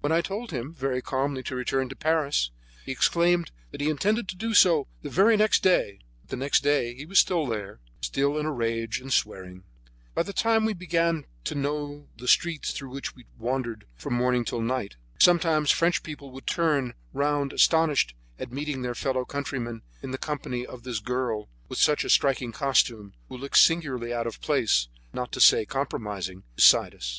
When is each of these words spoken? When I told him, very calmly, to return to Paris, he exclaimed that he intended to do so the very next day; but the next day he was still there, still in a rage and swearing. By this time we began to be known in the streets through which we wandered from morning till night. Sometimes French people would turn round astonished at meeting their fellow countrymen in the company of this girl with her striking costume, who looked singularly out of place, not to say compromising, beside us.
When 0.00 0.12
I 0.12 0.20
told 0.20 0.50
him, 0.50 0.74
very 0.74 1.00
calmly, 1.00 1.42
to 1.44 1.56
return 1.56 1.88
to 1.88 1.96
Paris, 1.96 2.50
he 2.84 2.92
exclaimed 2.92 3.50
that 3.70 3.80
he 3.80 3.88
intended 3.88 4.28
to 4.28 4.36
do 4.36 4.52
so 4.52 4.86
the 5.00 5.08
very 5.08 5.34
next 5.34 5.62
day; 5.62 6.00
but 6.20 6.28
the 6.28 6.36
next 6.36 6.62
day 6.62 6.94
he 6.94 7.06
was 7.06 7.18
still 7.18 7.46
there, 7.46 7.80
still 8.02 8.36
in 8.36 8.44
a 8.44 8.52
rage 8.52 9.00
and 9.00 9.10
swearing. 9.10 9.62
By 10.14 10.24
this 10.24 10.34
time 10.34 10.66
we 10.66 10.74
began 10.74 11.24
to 11.44 11.54
be 11.54 11.60
known 11.62 11.90
in 11.92 12.08
the 12.18 12.28
streets 12.28 12.72
through 12.72 12.90
which 12.90 13.16
we 13.16 13.24
wandered 13.38 13.86
from 13.94 14.12
morning 14.12 14.44
till 14.44 14.60
night. 14.60 14.96
Sometimes 15.18 15.70
French 15.70 16.02
people 16.02 16.32
would 16.32 16.46
turn 16.46 16.92
round 17.14 17.54
astonished 17.54 18.14
at 18.38 18.52
meeting 18.52 18.82
their 18.82 18.94
fellow 18.94 19.24
countrymen 19.24 19.80
in 20.02 20.10
the 20.10 20.18
company 20.18 20.66
of 20.66 20.82
this 20.82 20.98
girl 20.98 21.48
with 21.66 21.82
her 21.82 21.96
striking 22.10 22.52
costume, 22.52 23.14
who 23.30 23.38
looked 23.38 23.56
singularly 23.56 24.12
out 24.12 24.26
of 24.26 24.42
place, 24.42 24.88
not 25.14 25.32
to 25.32 25.40
say 25.40 25.64
compromising, 25.64 26.42
beside 26.56 26.94
us. 26.94 27.16